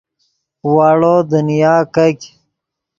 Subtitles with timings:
[0.73, 2.19] واڑو دنیا کیګ